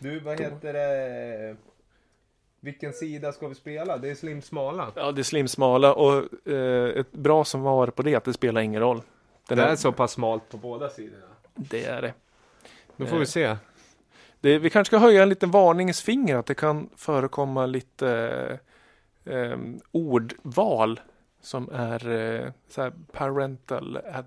Du, 0.00 0.20
vad 0.20 0.40
heter 0.40 0.72
det? 0.72 1.56
Vilken 2.60 2.92
sida 2.92 3.32
ska 3.32 3.48
vi 3.48 3.54
spela? 3.54 3.98
Det 3.98 4.10
är 4.10 4.14
Slim 4.14 4.42
Smala. 4.42 4.92
Ja, 4.94 5.12
det 5.12 5.20
är 5.20 5.22
Slim 5.22 5.48
Smala 5.48 5.94
och 5.94 6.48
eh, 6.48 6.88
ett 6.88 7.12
bra 7.12 7.44
som 7.44 7.60
var 7.62 7.86
på 7.86 8.02
det 8.02 8.14
att 8.14 8.24
det 8.24 8.32
spelar 8.32 8.60
ingen 8.60 8.80
roll. 8.80 9.02
Den 9.48 9.58
det 9.58 9.64
är 9.64 9.76
så 9.76 9.92
pass 9.92 10.12
smalt 10.12 10.48
på 10.48 10.56
båda 10.56 10.88
sidorna. 10.88 11.26
Det 11.54 11.84
är 11.84 12.02
det. 12.02 12.14
Då 12.96 13.06
får 13.06 13.18
vi 13.18 13.26
se. 13.26 13.56
Det, 14.40 14.58
vi 14.58 14.70
kanske 14.70 14.90
ska 14.90 14.98
höja 14.98 15.22
en 15.22 15.28
liten 15.28 15.50
varningens 15.50 16.02
finger 16.02 16.36
att 16.36 16.46
det 16.46 16.54
kan 16.54 16.88
förekomma 16.96 17.66
lite 17.66 18.60
eh, 19.24 19.34
eh, 19.34 19.58
ordval 19.90 21.00
som 21.40 21.68
är 21.72 22.10
eh, 22.10 22.52
så 22.68 22.82
här 22.82 22.92
parental 23.12 23.96
ad, 23.96 24.26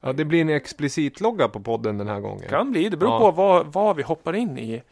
Ja, 0.00 0.12
det 0.12 0.24
blir 0.24 0.40
en 0.40 0.48
explicit 0.48 1.20
logga 1.20 1.48
på 1.48 1.60
podden 1.60 1.98
den 1.98 2.08
här 2.08 2.20
gången. 2.20 2.48
Kan 2.48 2.70
bli, 2.70 2.88
det 2.88 2.96
beror 2.96 3.12
Ja. 3.12 3.18
på 3.18 3.30
vad, 3.30 3.66
vad 3.72 3.96
vi 3.96 4.02
hoppar 4.02 4.32
in 4.32 4.58
i 4.58 4.82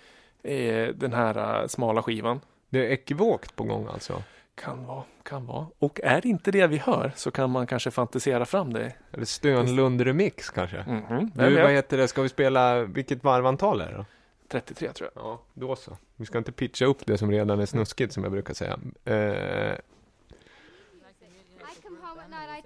eh, 0.42 0.94
den 0.94 1.12
här 1.12 1.60
eh, 1.62 1.66
smala 1.66 2.02
skivan. 2.02 2.40
Det 2.70 2.86
är 2.86 2.90
ekivokt 2.90 3.56
på 3.56 3.64
gång 3.64 3.86
alltså. 3.92 4.22
Kan 4.54 4.86
vara, 4.86 5.02
kan 5.22 5.46
vara. 5.46 5.66
Och 5.78 6.00
är 6.04 6.20
det 6.20 6.28
inte 6.28 6.50
det 6.50 6.66
vi 6.66 6.76
hör 6.78 7.12
så 7.16 7.30
kan 7.30 7.50
man 7.50 7.66
kanske 7.66 7.90
fantisera 7.90 8.44
fram 8.44 8.72
det. 8.72 8.92
Eller 9.12 9.24
Stönlund-remix 9.24 10.52
kanske. 10.54 10.84
Mhm, 10.88 11.30
Du, 11.34 11.42
vem 11.54 11.62
vad 11.62 11.72
heter 11.72 11.96
det? 11.96 12.08
Ska 12.08 12.22
vi 12.22 12.28
spela, 12.28 12.82
vilket 12.82 13.24
varvantal 13.24 13.80
är 13.80 13.86
det 13.90 13.96
då? 13.96 14.04
33 14.48 14.92
tror 14.92 15.10
jag. 15.14 15.24
Ja, 15.24 15.40
då 15.54 15.76
så. 15.76 15.96
Vi 16.16 16.26
ska 16.26 16.38
inte 16.38 16.52
pitcha 16.52 16.84
upp 16.84 17.06
det 17.06 17.18
som 17.18 17.30
redan 17.30 17.60
är 17.60 17.66
snuskigt 17.66 18.12
som 18.12 18.22
jag 18.22 18.32
brukar 18.32 18.54
säga. 18.54 18.78
Eh, 19.04 19.74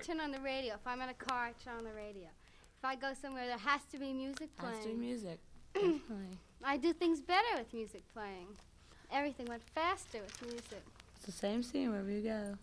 turn 0.03 0.21
on 0.21 0.31
the 0.31 0.41
radio. 0.41 0.75
If 0.75 0.87
I'm 0.87 1.01
in 1.01 1.09
a 1.09 1.15
car, 1.15 1.47
I 1.47 1.53
turn 1.65 1.79
on 1.79 1.85
the 1.85 1.93
radio. 1.93 2.29
If 2.79 2.85
I 2.85 2.95
go 2.95 3.13
somewhere, 3.21 3.47
there 3.47 3.59
has 3.59 3.83
to 3.93 3.99
be 3.99 4.13
music 4.13 4.57
playing. 4.57 4.75
Has 4.75 4.85
to 4.85 4.91
be 4.91 4.95
playing. 4.95 5.01
music. 5.01 5.39
Definitely. 5.75 6.39
I 6.65 6.77
do 6.77 6.93
things 6.93 7.21
better 7.21 7.57
with 7.57 7.73
music 7.73 8.03
playing. 8.13 8.47
Everything 9.13 9.47
went 9.47 9.63
faster 9.75 10.19
with 10.21 10.43
music. 10.43 10.83
It's 11.17 11.27
the 11.27 11.33
same 11.33 11.63
scene 11.63 11.91
wherever 11.91 12.11
you 12.11 12.23
go. 12.23 12.55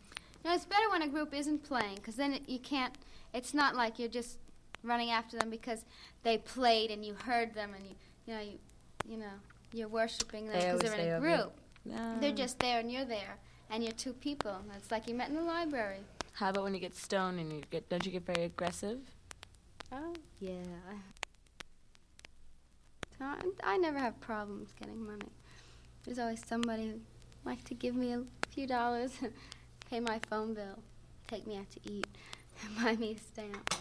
No, 0.44 0.54
it's 0.54 0.66
better 0.66 0.90
when 0.92 1.02
a 1.02 1.08
group 1.08 1.34
isn't 1.34 1.64
playing, 1.64 1.96
because 1.96 2.16
then 2.16 2.34
it, 2.34 2.44
you 2.48 2.60
can't. 2.60 2.94
It's 3.34 3.54
not 3.54 3.76
like 3.76 3.98
you're 4.00 4.08
just 4.08 4.38
running 4.84 5.10
after 5.10 5.38
them 5.38 5.50
because 5.50 5.84
they 6.24 6.38
played 6.38 6.92
and 6.92 7.04
you 7.04 7.16
heard 7.26 7.56
them 7.56 7.74
and 7.76 7.84
you, 7.86 7.96
you 8.28 8.34
know, 8.34 8.42
you, 8.42 8.60
you 9.10 9.18
know, 9.18 9.34
you're 9.74 9.88
worshiping 9.88 10.46
them 10.46 10.56
because 10.56 10.84
always 10.84 10.92
they're 10.92 11.18
in 11.18 11.24
a 11.24 11.38
group. 11.38 11.54
No. 11.86 12.18
They're 12.22 12.32
just 12.32 12.60
there 12.60 12.80
and 12.80 12.92
you're 12.92 13.06
there, 13.06 13.38
and 13.70 13.84
you're 13.84 13.94
two 13.94 14.14
people. 14.14 14.56
It's 14.78 14.92
like 14.92 15.08
you 15.08 15.16
met 15.16 15.30
in 15.30 15.36
the 15.36 15.42
library. 15.42 16.02
How 16.36 16.50
about 16.50 16.64
when 16.64 16.74
you 16.74 16.82
get 16.82 16.94
stoned 16.94 17.40
and 17.40 17.50
you 17.54 17.62
get? 17.72 17.88
Don't 17.88 18.06
you 18.06 18.12
get 18.12 18.26
very 18.26 18.44
aggressive? 18.44 19.00
Oh, 19.90 20.14
yeah. 20.42 20.64
So 23.18 23.24
I, 23.24 23.38
I 23.64 23.78
never 23.78 23.98
have 23.98 24.20
problems 24.20 24.74
getting 24.78 25.06
money. 25.06 25.32
There's 26.04 26.20
always 26.20 26.46
somebody 26.46 26.90
who 26.90 27.00
like 27.46 27.64
to 27.64 27.74
give 27.74 27.96
me 27.96 28.12
a 28.12 28.24
few 28.50 28.68
dollars, 28.68 29.12
pay 29.90 30.02
my 30.02 30.20
phone 30.30 30.54
bill, 30.54 30.80
take 31.30 31.48
me 31.48 31.56
out 31.56 31.70
to 31.72 31.80
eat, 31.90 32.08
buy 32.84 32.98
me 32.98 33.14
a 33.14 33.18
stamp. 33.18 33.74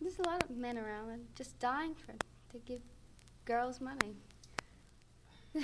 There's 0.00 0.18
a 0.18 0.22
lot 0.22 0.42
of 0.42 0.50
men 0.56 0.78
around 0.78 1.08
that 1.08 1.16
are 1.16 1.34
just 1.34 1.58
dying 1.58 1.94
for 1.94 2.12
to 2.52 2.58
give 2.64 2.80
girls 3.44 3.82
money. 3.82 4.16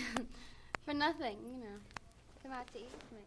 for 0.84 0.92
nothing, 0.92 1.38
you 1.46 1.56
know. 1.56 1.78
Come 2.42 2.52
out 2.52 2.66
to 2.74 2.78
eat 2.78 2.90
with 2.92 3.12
me. 3.12 3.24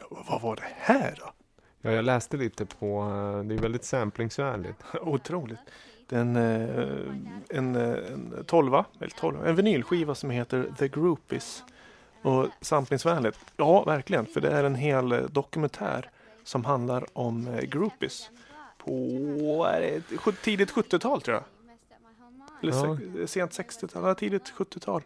Ja, 0.00 0.24
vad 0.28 0.40
var 0.40 0.56
det 0.56 0.72
här 0.76 1.16
då? 1.18 1.32
Ja, 1.80 1.90
jag 1.92 2.04
läste 2.04 2.36
lite 2.36 2.66
på, 2.66 3.00
eh, 3.02 3.44
det 3.48 3.54
är 3.54 3.58
väldigt 3.58 3.84
samplingsvänligt. 3.84 4.82
Otroligt. 5.00 5.58
Det 6.08 6.16
är 6.16 6.20
en, 6.20 6.36
eh, 6.36 7.14
en, 7.48 7.76
eh, 7.76 8.12
en 8.12 8.44
tolva, 8.46 8.84
eller 9.00 9.10
tolva, 9.10 9.48
en 9.48 9.56
vinylskiva 9.56 10.14
som 10.14 10.30
heter 10.30 10.66
The 10.78 10.88
Groupies. 10.88 11.62
Och 12.22 12.46
samplingsvänligt. 12.60 13.38
Ja, 13.56 13.84
verkligen. 13.84 14.26
För 14.26 14.40
det 14.40 14.50
är 14.50 14.64
en 14.64 14.74
hel 14.74 15.26
dokumentär 15.30 16.10
som 16.44 16.64
handlar 16.64 17.04
om 17.12 17.56
groupies. 17.62 18.30
På 18.78 18.90
är 19.72 19.80
det, 19.80 20.32
tidigt 20.42 20.70
70-tal 20.72 21.22
tror 21.22 21.34
jag. 21.36 21.44
Eller 22.62 22.72
Ja. 22.86 22.98
se- 23.16 23.26
sent 23.26 23.52
60-tal, 23.52 24.04
ja, 24.04 24.14
tidigt 24.14 24.52
70-tal. 24.56 25.02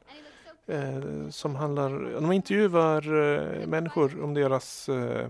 Eh, 0.67 1.29
som 1.31 1.55
handlar, 1.55 2.21
de 2.21 2.33
intervjuar 2.33 3.23
eh, 3.33 3.67
människor 3.67 4.23
om 4.25 4.35
deras 4.35 4.89
eh, 4.89 5.29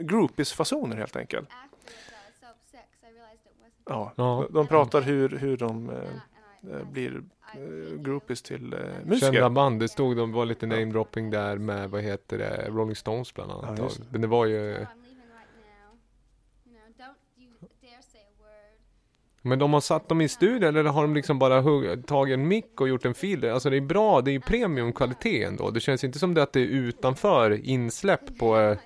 groupies-fasoner 0.00 0.96
helt 0.96 1.16
enkelt. 1.16 1.48
Ja, 3.88 4.12
Ja. 4.16 4.46
de 4.50 4.66
pratar 4.66 5.00
hur, 5.02 5.28
hur 5.28 5.56
de 5.56 5.90
eh, 5.90 5.96
eh, 5.96 6.84
blir 6.92 7.22
eh, 7.54 8.00
groupies 8.00 8.42
till 8.42 8.72
eh, 8.72 8.78
musiker. 9.04 9.32
Kända 9.32 9.50
band, 9.50 9.80
det 9.80 9.88
stod, 9.88 10.16
de 10.16 10.32
var 10.32 10.46
lite 10.46 10.66
namedropping 10.66 11.30
där 11.30 11.58
med, 11.58 11.90
vad 11.90 12.02
heter 12.02 12.38
det, 12.38 12.68
Rolling 12.68 12.96
Stones 12.96 13.34
bland 13.34 13.50
annat. 13.52 13.78
Ja, 13.78 13.84
det. 13.84 14.04
Men 14.10 14.20
det 14.20 14.26
var 14.26 14.46
ju, 14.46 14.86
men 19.42 19.58
de 19.58 19.72
har 19.72 19.80
satt 19.80 20.08
dem 20.08 20.20
i 20.20 20.28
studio 20.28 20.68
eller 20.68 20.84
har 20.84 21.02
de 21.02 21.14
liksom 21.14 21.38
bara 21.38 21.60
hugg, 21.60 22.06
tagit 22.06 22.34
en 22.34 22.48
mick 22.48 22.80
och 22.80 22.88
gjort 22.88 23.04
en 23.04 23.14
fil? 23.14 23.44
Alltså 23.50 23.70
det 23.70 23.76
är 23.76 23.80
bra, 23.80 24.20
det 24.20 24.30
är 24.30 24.32
ju 24.32 24.40
premiumkvalitet 24.40 25.48
ändå. 25.48 25.70
Det 25.70 25.80
känns 25.80 26.04
inte 26.04 26.18
som 26.18 26.34
det 26.34 26.42
att 26.42 26.52
det 26.52 26.60
är 26.60 26.66
utanför 26.66 27.50
insläpp 27.50 28.38
på 28.38 28.76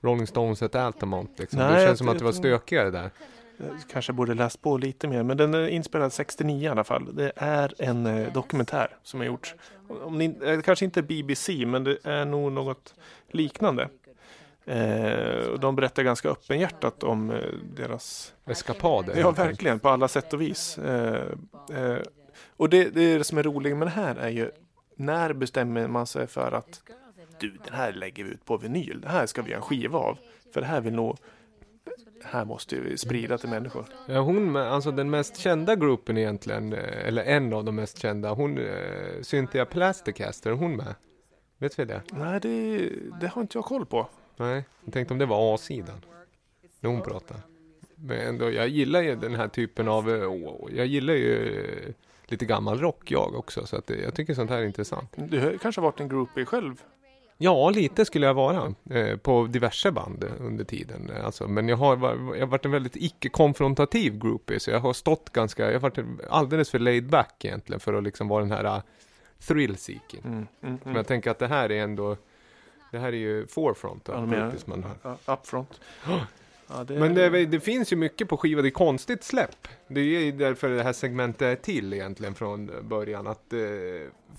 Rolling 0.00 0.26
Stones 0.26 0.62
ett 0.62 0.74
Altamont 0.74 1.38
liksom. 1.38 1.58
Nej, 1.58 1.68
det 1.68 1.74
jag 1.74 1.88
känns 1.88 1.98
som 1.98 2.08
att 2.08 2.18
det 2.18 2.24
var 2.24 2.32
stökigare 2.32 2.90
där. 2.90 3.10
Jag 3.56 3.68
kanske 3.88 4.12
borde 4.12 4.34
läst 4.34 4.62
på 4.62 4.76
lite 4.76 5.08
mer, 5.08 5.22
men 5.22 5.36
den 5.36 5.54
är 5.54 5.68
inspelad 5.68 6.12
69 6.12 6.64
i 6.64 6.68
alla 6.68 6.84
fall. 6.84 7.16
Det 7.16 7.32
är 7.36 7.74
en 7.78 8.06
eh, 8.06 8.32
dokumentär 8.32 8.96
som 9.02 9.20
är 9.20 9.24
gjort. 9.24 9.54
Om 9.88 10.18
ni, 10.18 10.38
eh, 10.42 10.60
kanske 10.60 10.84
inte 10.84 11.02
BBC, 11.02 11.66
men 11.66 11.84
det 11.84 11.98
är 12.04 12.24
nog 12.24 12.52
något 12.52 12.94
liknande. 13.30 13.88
Eh, 14.64 15.46
och 15.52 15.60
de 15.60 15.76
berättar 15.76 16.02
ganska 16.02 16.28
öppenhjärtat 16.28 17.02
om 17.02 17.30
eh, 17.30 17.38
deras 17.76 18.34
Eskapader. 18.46 19.16
Ja, 19.16 19.30
verkligen. 19.30 19.78
På 19.78 19.88
alla 19.88 20.08
sätt 20.08 20.32
och 20.32 20.40
vis. 20.40 20.78
Eh, 20.78 21.22
eh, 21.72 21.98
och 22.56 22.68
det, 22.68 22.90
det 22.90 23.02
är 23.02 23.18
det 23.18 23.24
som 23.24 23.38
är 23.38 23.42
roligt 23.42 23.76
med 23.76 23.86
det 23.86 23.92
här 23.92 24.16
är 24.16 24.28
ju 24.28 24.50
när 24.96 25.32
bestämmer 25.32 25.88
man 25.88 26.06
sig 26.06 26.26
för 26.26 26.52
att 26.52 26.80
du, 27.40 27.50
den 27.64 27.74
här 27.74 27.92
lägger 27.92 28.24
vi 28.24 28.30
ut 28.30 28.44
på 28.44 28.56
vinyl. 28.56 29.00
Det 29.00 29.08
här 29.08 29.26
ska 29.26 29.42
vi 29.42 29.50
göra 29.50 29.60
en 29.60 29.66
skiva 29.66 29.98
av. 29.98 30.18
För 30.54 30.60
det 30.60 30.66
här 30.66 30.80
vill 30.80 30.94
nog 30.94 31.16
det 32.20 32.26
här 32.26 32.44
måste 32.44 32.80
vi 32.80 32.98
sprida 32.98 33.38
till 33.38 33.48
människor. 33.48 33.84
Ja, 34.06 34.20
hon, 34.20 34.56
alltså 34.56 34.90
den 34.90 35.10
mest 35.10 35.36
kända 35.36 35.76
gruppen 35.76 36.18
egentligen, 36.18 36.72
eh, 36.72 37.06
eller 37.08 37.24
en 37.24 37.52
av 37.52 37.64
de 37.64 37.74
mest 37.74 37.98
kända, 37.98 38.32
hon, 38.32 38.58
eh, 38.58 39.22
Cynthia 39.22 39.64
Plasticaster, 39.64 40.50
hon 40.50 40.76
med? 40.76 40.94
Vet 41.58 41.78
vi 41.78 41.84
det? 41.84 42.02
Nej, 42.12 42.40
det, 42.40 42.88
det 43.20 43.26
har 43.26 43.42
inte 43.42 43.58
jag 43.58 43.64
koll 43.64 43.86
på. 43.86 44.08
Nej, 44.36 44.64
jag 44.84 44.92
tänkte 44.92 45.14
om 45.14 45.18
det 45.18 45.26
var 45.26 45.54
A-sidan. 45.54 46.04
När 46.80 46.90
hon 46.90 47.02
pratar. 47.02 47.36
Men 47.94 48.18
ändå, 48.18 48.50
jag 48.50 48.68
gillar 48.68 49.00
ju 49.00 49.16
den 49.16 49.34
här 49.34 49.48
typen 49.48 49.88
av, 49.88 50.10
eh, 50.10 50.32
åh, 50.32 50.68
jag 50.72 50.86
gillar 50.86 51.14
ju 51.14 51.94
lite 52.26 52.44
gammal 52.44 52.78
rock 52.78 53.10
jag 53.10 53.34
också, 53.34 53.66
så 53.66 53.76
att 53.76 53.90
jag 53.90 54.14
tycker 54.14 54.34
sånt 54.34 54.50
här 54.50 54.58
är 54.58 54.64
intressant. 54.64 55.12
Du 55.16 55.40
har 55.40 55.56
kanske 55.56 55.80
varit 55.80 56.00
en 56.00 56.08
groupie 56.08 56.44
själv? 56.44 56.82
Ja, 57.38 57.70
lite 57.70 58.04
skulle 58.04 58.26
jag 58.26 58.34
vara 58.34 58.74
eh, 58.90 59.16
på 59.16 59.46
diverse 59.46 59.92
band 59.92 60.24
eh, 60.24 60.30
under 60.40 60.64
tiden. 60.64 61.10
Eh, 61.10 61.24
Alltså, 61.24 61.48
men 61.48 61.68
jag 61.68 61.76
har, 61.76 61.96
jag 62.36 62.40
har 62.40 62.46
varit 62.46 62.64
en 62.64 62.70
väldigt 62.70 62.96
icke-konfrontativ 62.96 64.18
groupie, 64.18 64.60
så 64.60 64.70
jag 64.70 64.80
har 64.80 64.92
stått 64.92 65.32
ganska, 65.32 65.64
jag 65.66 65.72
har 65.72 65.80
varit 65.80 65.98
alldeles 66.30 66.70
för 66.70 66.78
laid 66.78 67.10
back 67.10 67.44
egentligen 67.44 67.80
för 67.80 67.94
att 67.94 68.04
liksom 68.04 68.28
vara 68.28 68.40
den 68.42 68.52
här 68.52 68.76
uh, 68.76 68.82
thrill-seeking. 69.38 70.24
Mm, 70.24 70.46
mm, 70.62 70.78
Men 70.84 70.94
jag 70.94 71.06
tänker 71.06 71.30
att 71.30 71.38
det 71.38 71.48
här 71.48 71.72
är 71.72 71.82
ändå, 71.82 72.16
det 72.92 72.98
här 72.98 73.08
är 73.08 73.16
ju 73.16 73.46
forefront. 73.46 74.08
Ja, 75.02 75.16
upfront. 75.26 75.80
Ja, 76.68 76.84
det, 76.84 76.94
Men 76.94 77.14
det, 77.14 77.46
det 77.46 77.60
finns 77.60 77.92
ju 77.92 77.96
mycket 77.96 78.28
på 78.28 78.36
skiva, 78.36 78.62
det 78.62 78.68
är 78.68 78.70
konstigt 78.70 79.24
släpp. 79.24 79.68
Det 79.88 80.00
är 80.00 80.20
ju 80.20 80.32
därför 80.32 80.68
det 80.70 80.82
här 80.82 80.92
segmentet 80.92 81.42
är 81.42 81.56
till 81.62 81.92
egentligen 81.92 82.34
från 82.34 82.88
början. 82.88 83.26
Att 83.26 83.52
eh, 83.52 83.58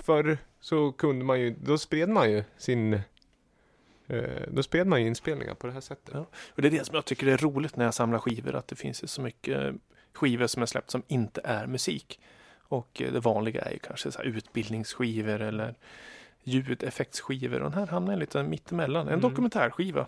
förr 0.03 0.37
så 0.59 0.91
kunde 0.91 1.25
man 1.25 1.39
ju, 1.39 1.55
då 1.63 1.77
spred 1.77 2.09
man 2.09 2.31
ju 2.31 2.43
sin 2.57 2.93
eh, 4.07 4.21
då 4.47 4.63
spred 4.63 4.87
man 4.87 5.01
ju 5.01 5.07
inspelningar 5.07 5.53
på 5.53 5.67
det 5.67 5.73
här 5.73 5.81
sättet. 5.81 6.13
Ja. 6.13 6.25
Och 6.55 6.61
det 6.61 6.67
är 6.67 6.71
det 6.71 6.85
som 6.85 6.95
jag 6.95 7.05
tycker 7.05 7.27
är 7.27 7.37
roligt 7.37 7.75
när 7.75 7.85
jag 7.85 7.93
samlar 7.93 8.19
skivor, 8.19 8.55
att 8.55 8.67
det 8.67 8.75
finns 8.75 9.11
så 9.11 9.21
mycket 9.21 9.75
skivor 10.13 10.47
som 10.47 10.61
är 10.61 10.65
släppt 10.65 10.91
som 10.91 11.03
inte 11.07 11.41
är 11.43 11.67
musik. 11.67 12.19
Och 12.69 13.01
eh, 13.01 13.13
det 13.13 13.19
vanliga 13.19 13.61
är 13.61 13.71
ju 13.71 13.79
kanske 13.79 14.11
så 14.11 14.21
utbildningsskivor 14.21 15.41
eller 15.41 15.75
ljudeffektsskivor. 16.43 17.61
Och 17.61 17.71
den 17.71 17.79
här 17.79 17.87
hamnar 17.87 18.15
lite 18.17 18.43
mittemellan, 18.43 19.01
en 19.01 19.07
Mm. 19.07 19.21
dokumentärskiva. 19.21 20.07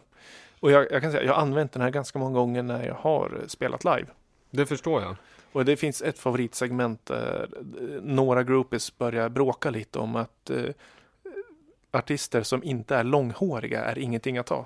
Och 0.59 0.71
jag, 0.71 0.91
jag 0.91 1.01
kan 1.01 1.11
säga, 1.11 1.23
jag 1.23 1.33
har 1.33 1.41
använt 1.41 1.71
den 1.71 1.81
här 1.81 1.89
ganska 1.89 2.19
många 2.19 2.33
gånger 2.39 2.63
när 2.63 2.87
jag 2.87 2.93
har 2.95 3.41
spelat 3.47 3.83
live. 3.83 4.05
Det 4.51 4.65
förstår 4.65 5.01
jag. 5.01 5.15
Och 5.51 5.65
det 5.65 5.77
finns 5.77 6.01
ett 6.01 6.19
favoritsegment 6.19 7.05
där 7.05 7.49
eh, 7.81 8.01
några 8.01 8.43
groupies 8.43 8.97
börjar 8.97 9.29
bråka 9.29 9.69
lite 9.69 9.99
om 9.99 10.15
att 10.15 10.49
eh, 10.49 10.63
artister 11.91 12.43
som 12.43 12.63
inte 12.63 12.95
är 12.95 13.03
långhåriga 13.03 13.83
är 13.83 13.97
ingenting 13.99 14.37
att 14.37 14.45
ta. 14.45 14.65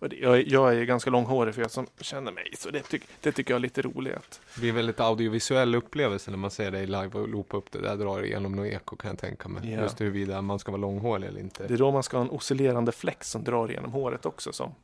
Och 0.00 0.08
det- 0.08 0.16
Jag, 0.16 0.48
jag 0.48 0.74
är 0.74 0.84
ganska 0.84 1.10
långhårig 1.10 1.54
för 1.54 1.62
jag 1.62 1.70
som 1.70 1.86
känner 2.00 2.32
mig, 2.32 2.52
så 2.58 2.70
det, 2.70 2.80
tyck, 2.82 3.02
det 3.20 3.32
tycker 3.32 3.54
jag 3.54 3.58
är 3.58 3.62
lite 3.62 3.82
roligt. 3.82 4.40
Det 4.54 4.60
blir 4.60 4.68
en 4.70 4.76
väldigt 4.76 5.00
audiovisuell 5.00 5.74
upplevelse 5.74 6.30
när 6.30 6.38
man 6.38 6.50
ser 6.50 6.70
dig 6.70 6.86
live 6.86 7.10
och 7.12 7.28
loopa 7.28 7.56
upp 7.56 7.72
det. 7.72 7.80
där 7.80 7.96
drar 7.96 8.22
igenom 8.24 8.52
något 8.52 8.66
eko 8.66 8.96
kan 8.96 9.10
jag 9.10 9.18
tänka 9.18 9.48
mig. 9.48 9.72
Ja. 9.72 9.82
Just 9.82 10.00
huruvida 10.00 10.42
man 10.42 10.58
ska 10.58 10.72
vara 10.72 10.80
långhårig 10.80 11.28
eller 11.28 11.40
inte. 11.40 11.66
Det 11.66 11.74
är 11.74 11.78
då 11.78 11.90
man 11.92 12.02
ska 12.02 12.16
ha 12.16 12.24
en 12.24 12.30
oscillerande 12.30 12.92
flex 12.92 13.30
som 13.30 13.44
drar 13.44 13.68
genom 13.68 13.92
håret 13.92 14.26
också 14.26 14.52
som 14.52 14.74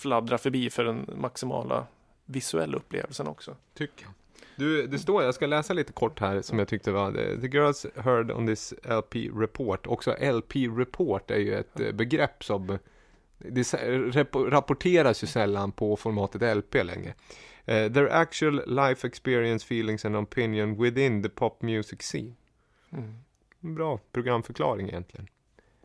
fladdrar 0.00 0.38
förbi 0.38 0.70
för 0.70 0.84
den 0.84 1.10
maximala 1.16 1.86
visuella 2.24 2.76
upplevelsen 2.76 3.26
också. 3.26 3.56
Tycker 3.74 4.04
jag. 4.04 4.12
Du, 4.56 4.86
det 4.86 4.98
står, 4.98 5.22
jag 5.22 5.34
ska 5.34 5.46
läsa 5.46 5.72
lite 5.72 5.92
kort 5.92 6.20
här 6.20 6.42
som 6.42 6.58
jag 6.58 6.68
tyckte 6.68 6.92
var 6.92 7.12
The 7.12 7.46
girls 7.46 7.86
heard 7.96 8.30
on 8.30 8.46
this 8.46 8.74
LP 8.84 9.16
report. 9.16 9.86
Också 9.86 10.16
LP 10.20 10.56
report 10.56 11.30
är 11.30 11.38
ju 11.38 11.54
ett 11.54 11.80
eh, 11.80 11.92
begrepp 11.92 12.44
som 12.44 12.78
det 13.38 13.72
rapporteras 14.34 15.22
ju 15.22 15.26
sällan 15.26 15.72
på 15.72 15.96
formatet 15.96 16.56
LP 16.56 16.84
längre. 16.84 17.14
Eh, 17.64 17.92
their 17.92 18.08
actual 18.08 18.62
life 18.66 19.06
experience, 19.06 19.64
feelings 19.64 20.04
and 20.04 20.16
opinion 20.16 20.82
within 20.82 21.22
the 21.22 21.28
pop 21.28 21.62
music 21.62 22.02
scene. 22.02 22.32
Mm. 22.92 23.14
Bra 23.60 24.00
programförklaring 24.12 24.88
egentligen. 24.88 25.28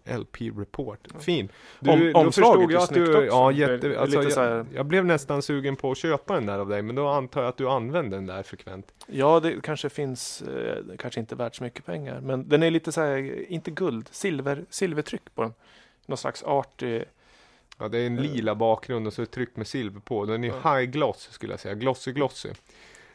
LP 0.06 0.42
report. 0.42 1.00
Fin. 1.20 1.50
Om- 1.80 2.12
då 2.14 2.24
förstod 2.32 2.72
jag 2.72 2.84
att 2.84 2.94
du, 2.94 3.26
ja 3.26 3.52
jätte, 3.52 4.00
alltså, 4.00 4.20
lite 4.20 4.32
så 4.32 4.42
här- 4.42 4.50
jag, 4.56 4.66
jag 4.74 4.86
blev 4.86 5.06
nästan 5.06 5.42
sugen 5.42 5.76
på 5.76 5.92
att 5.92 5.98
köpa 5.98 6.34
den 6.34 6.46
där 6.46 6.60
av 6.60 6.70
dig, 6.70 6.82
men 6.82 6.96
då 6.96 7.08
antar 7.08 7.42
jag 7.42 7.50
att 7.50 7.58
du 7.58 7.70
använder 7.70 8.18
den 8.18 8.26
där 8.26 8.44
frekvent. 8.44 8.94
Ja, 9.08 9.40
det 9.40 9.62
kanske 9.64 9.90
finns, 9.90 10.42
eh, 10.42 10.78
kanske 11.00 11.20
inte 11.20 11.36
värt 11.36 11.56
så 11.56 11.64
mycket 11.64 11.86
pengar, 11.86 12.20
men 12.22 12.50
den 12.50 12.64
är 12.64 12.72
lite 12.72 12.92
så 12.92 13.02
här, 13.02 13.46
inte 13.52 13.72
guld, 13.72 14.08
silver, 14.12 14.66
silvertryck 14.70 15.36
på 15.36 15.42
den. 15.42 15.54
Någon 16.06 16.18
slags 16.18 16.44
art. 16.44 16.84
eh, 16.84 17.02
Ja, 17.80 17.88
det 17.88 17.98
är 17.98 18.08
en 18.08 18.18
Eh. 18.18 18.24
lila 18.24 18.56
bakgrund 18.56 19.08
och 19.08 19.14
så 19.14 19.22
är 19.22 19.26
det 19.26 19.32
tryck 19.32 19.56
med 19.56 19.68
silver 19.68 20.00
på. 20.00 20.26
Den 20.26 20.44
är 20.44 20.48
Ja. 20.64 20.76
high 20.78 20.92
gloss 20.92 21.28
skulle 21.32 21.54
jag 21.54 21.60
säga, 21.60 21.74
glossy 21.76 22.12
glossy. 22.12 22.50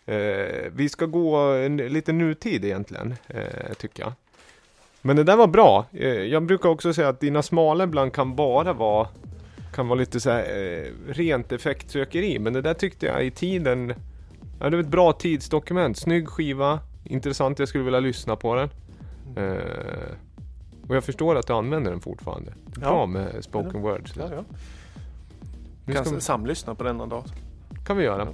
Eh, 0.05 0.71
vi 0.73 0.89
ska 0.89 1.07
gå 1.07 1.37
en, 1.37 1.77
lite 1.77 2.13
nutid 2.13 2.65
egentligen, 2.65 3.15
eh, 3.29 3.73
tycker 3.79 4.03
jag. 4.03 4.13
Men 5.03 5.17
det 5.17 5.25
där 5.25 5.37
var 5.37 5.47
bra. 5.47 5.87
Eh, 5.93 6.09
jag 6.09 6.43
brukar 6.43 6.69
också 6.69 6.93
säga 6.95 7.09
att 7.09 7.21
dina 7.21 7.43
smala 7.43 7.85
ibland 7.85 8.13
kan 8.13 8.37
bara 8.37 8.73
vara 8.73 9.09
kan 9.75 9.89
vara 9.89 9.99
lite 9.99 10.21
så 10.21 10.31
här, 10.31 10.43
eh, 10.43 11.13
rent 11.13 11.53
effektsökeri. 11.53 12.39
Men 12.39 12.53
det 12.53 12.63
där 12.63 12.75
tyckte 12.75 13.07
jag 13.07 13.25
i 13.27 13.31
tiden, 13.31 13.95
ja, 14.61 14.71
det 14.71 14.77
var 14.77 14.83
ett 14.83 14.89
bra 14.89 15.13
tidsdokument. 15.13 15.97
Snygg 15.99 16.29
skiva, 16.29 16.81
intressant, 17.05 17.59
jag 17.59 17.69
skulle 17.69 17.85
vilja 17.85 18.01
lyssna 18.01 18.37
på 18.37 18.55
den. 18.55 18.71
Eh, 19.37 20.13
och 20.89 20.97
jag 20.97 21.05
förstår 21.05 21.37
att 21.37 21.47
du 21.47 21.53
använder 21.53 21.91
den 21.91 22.01
fortfarande. 22.01 22.53
Bra 22.67 22.89
Ja. 22.89 23.07
med 23.07 23.45
spoken 23.45 23.83
words. 23.83 24.13
Ja, 24.17 24.25
ja. 24.37 24.45
Nu 25.85 25.95
Kan 25.95 26.15
vi, 26.15 26.21
samlyssna 26.21 26.75
på 26.75 26.85
den 26.85 26.97
någon 26.97 27.09
dag. 27.09 27.25
kan 27.87 27.97
vi 27.97 28.05
göra. 28.05 28.29